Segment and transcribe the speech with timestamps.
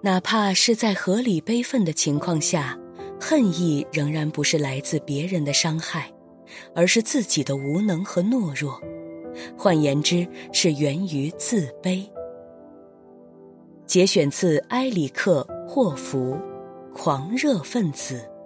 [0.00, 2.78] 哪怕是在合理悲愤的情况下
[3.20, 6.12] 恨意仍然不是来自别人的伤害
[6.74, 8.80] 而是自己的无能和懦弱。
[9.56, 12.08] 换言之是源于自卑。
[13.86, 16.38] 节选自埃里克霍福
[16.94, 18.37] 狂热分子。